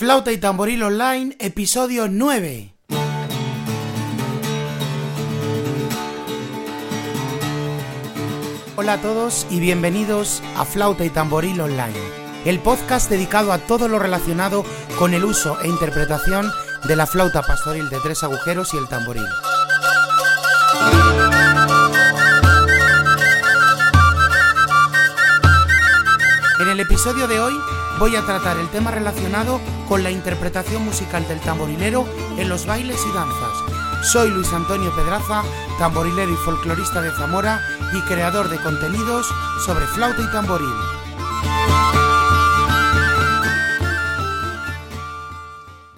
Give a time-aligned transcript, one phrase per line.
[0.00, 2.74] Flauta y tamboril online, episodio 9.
[8.76, 12.00] Hola a todos y bienvenidos a Flauta y tamboril online,
[12.46, 14.64] el podcast dedicado a todo lo relacionado
[14.98, 16.50] con el uso e interpretación
[16.84, 19.26] de la flauta pastoril de tres agujeros y el tamboril.
[26.58, 27.52] En el episodio de hoy
[28.00, 32.98] voy a tratar el tema relacionado con la interpretación musical del tamborilero en los bailes
[33.06, 34.10] y danzas.
[34.10, 35.42] Soy Luis Antonio Pedraza,
[35.78, 37.60] tamborilero y folclorista de Zamora
[37.92, 39.26] y creador de contenidos
[39.66, 40.72] sobre flauta y tamboril.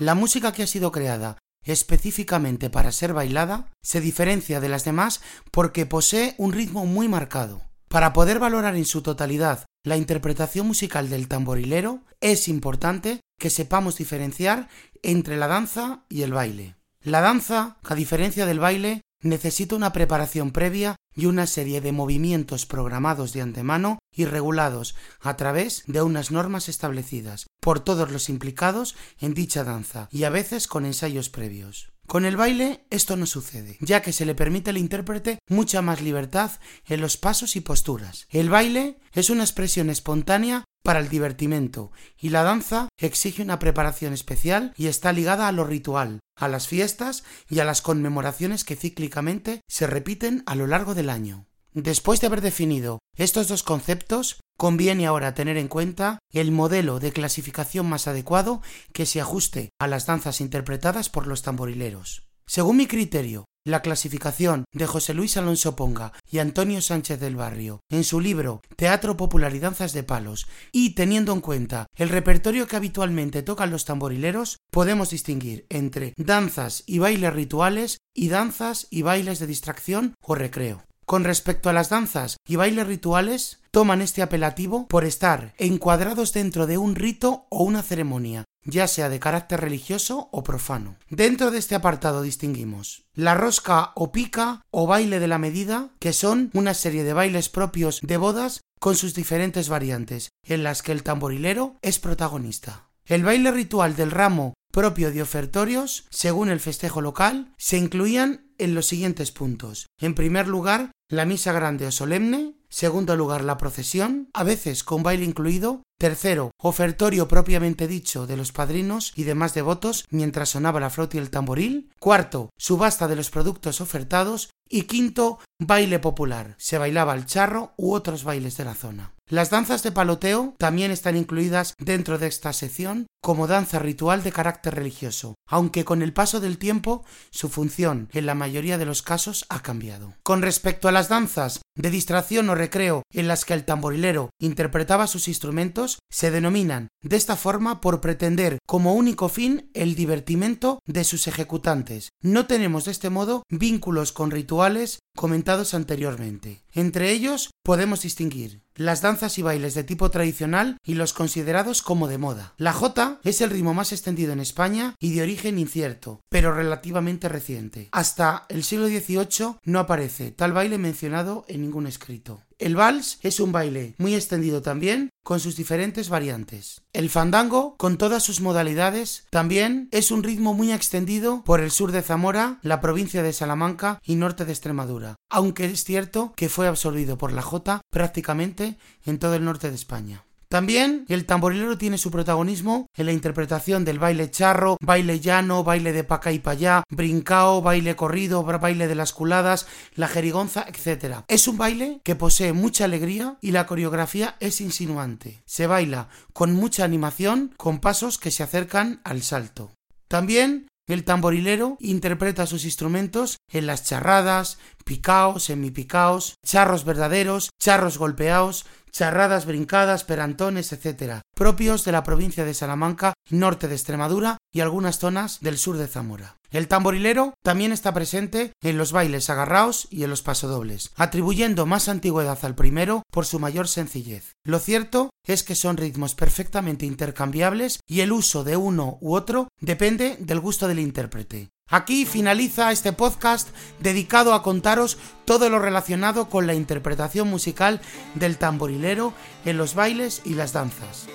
[0.00, 5.20] La música que ha sido creada específicamente para ser bailada se diferencia de las demás
[5.52, 7.62] porque posee un ritmo muy marcado.
[7.88, 13.96] Para poder valorar en su totalidad la interpretación musical del tamborilero, es importante que sepamos
[13.96, 14.68] diferenciar
[15.02, 16.76] entre la danza y el baile.
[17.02, 22.66] La danza, a diferencia del baile, necesita una preparación previa y una serie de movimientos
[22.66, 28.96] programados de antemano y regulados a través de unas normas establecidas por todos los implicados
[29.20, 31.92] en dicha danza y a veces con ensayos previos.
[32.12, 36.02] Con el baile esto no sucede, ya que se le permite al intérprete mucha más
[36.02, 36.50] libertad
[36.86, 38.26] en los pasos y posturas.
[38.28, 44.12] El baile es una expresión espontánea para el divertimento y la danza exige una preparación
[44.12, 48.76] especial y está ligada a lo ritual, a las fiestas y a las conmemoraciones que
[48.76, 51.46] cíclicamente se repiten a lo largo del año.
[51.72, 57.12] Después de haber definido estos dos conceptos, conviene ahora tener en cuenta el modelo de
[57.12, 62.22] clasificación más adecuado que se ajuste a las danzas interpretadas por los tamborileros.
[62.46, 67.80] Según mi criterio, la clasificación de José Luis Alonso Ponga y Antonio Sánchez del Barrio
[67.90, 72.66] en su libro Teatro Popular y Danzas de Palos y teniendo en cuenta el repertorio
[72.66, 79.02] que habitualmente tocan los tamborileros, podemos distinguir entre danzas y bailes rituales y danzas y
[79.02, 80.84] bailes de distracción o recreo.
[81.06, 86.66] Con respecto a las danzas y bailes rituales, toman este apelativo por estar encuadrados dentro
[86.66, 90.96] de un rito o una ceremonia, ya sea de carácter religioso o profano.
[91.10, 96.12] Dentro de este apartado distinguimos la rosca o pica o baile de la medida, que
[96.12, 100.92] son una serie de bailes propios de bodas con sus diferentes variantes, en las que
[100.92, 102.88] el tamborilero es protagonista.
[103.04, 108.74] El baile ritual del ramo propio de ofertorios, según el festejo local, se incluían en
[108.74, 109.86] los siguientes puntos.
[110.00, 115.02] En primer lugar, la misa grande o solemne, segundo lugar la procesión, a veces con
[115.02, 120.90] baile incluido, tercero, ofertorio propiamente dicho de los padrinos y demás devotos mientras sonaba la
[120.90, 124.50] flauta y el tamboril, cuarto, subasta de los productos ofertados.
[124.68, 129.12] Y quinto, baile popular, se bailaba el charro u otros bailes de la zona.
[129.32, 134.30] Las danzas de paloteo también están incluidas dentro de esta sección como danza ritual de
[134.30, 139.00] carácter religioso, aunque con el paso del tiempo su función en la mayoría de los
[139.00, 140.12] casos ha cambiado.
[140.22, 145.06] Con respecto a las danzas de distracción o recreo en las que el tamborilero interpretaba
[145.06, 151.04] sus instrumentos, se denominan de esta forma por pretender como único fin el divertimento de
[151.04, 152.10] sus ejecutantes.
[152.20, 156.62] No tenemos de este modo vínculos con rituales comentados anteriormente.
[156.72, 162.08] Entre ellos podemos distinguir las danzas y bailes de tipo tradicional y los considerados como
[162.08, 162.54] de moda.
[162.56, 167.28] La jota es el ritmo más extendido en España y de origen incierto, pero relativamente
[167.28, 167.88] reciente.
[167.92, 172.40] Hasta el siglo XVIII no aparece tal baile mencionado en ningún escrito.
[172.58, 176.82] El vals es un baile muy extendido también, con sus diferentes variantes.
[176.92, 181.92] El fandango, con todas sus modalidades, también es un ritmo muy extendido por el sur
[181.92, 186.68] de Zamora, la provincia de Salamanca y norte de Extremadura, aunque es cierto que fue
[186.68, 190.24] absorbido por la jota prácticamente en todo el norte de España.
[190.52, 195.94] También el tamborilero tiene su protagonismo en la interpretación del baile charro, baile llano, baile
[195.94, 201.20] de paca y payá, brincao, baile corrido, baile de las culadas, la jerigonza, etc.
[201.26, 205.42] Es un baile que posee mucha alegría y la coreografía es insinuante.
[205.46, 209.70] Se baila con mucha animación, con pasos que se acercan al salto.
[210.06, 218.66] También El tamborilero interpreta sus instrumentos en las charradas, picaos, semipicaos, charros verdaderos, charros golpeados,
[218.90, 224.98] charradas brincadas, perantones, etc., propios de la provincia de Salamanca, norte de Extremadura y algunas
[224.98, 226.36] zonas del sur de Zamora.
[226.52, 231.88] El tamborilero también está presente en los bailes agarraos y en los pasodobles, atribuyendo más
[231.88, 234.36] antigüedad al primero por su mayor sencillez.
[234.44, 239.48] Lo cierto es que son ritmos perfectamente intercambiables y el uso de uno u otro
[239.60, 241.48] depende del gusto del intérprete.
[241.70, 243.48] Aquí finaliza este podcast
[243.80, 247.80] dedicado a contaros todo lo relacionado con la interpretación musical
[248.14, 249.14] del tamborilero
[249.46, 251.06] en los bailes y las danzas.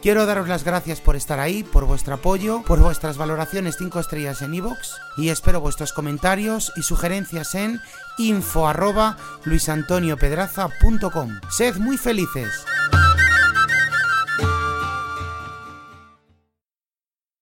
[0.00, 4.42] Quiero daros las gracias por estar ahí, por vuestro apoyo, por vuestras valoraciones 5 estrellas
[4.42, 7.80] en iVoox y espero vuestros comentarios y sugerencias en
[8.16, 11.40] info arroba luisantoniopedraza.com.
[11.50, 12.64] Sed muy felices.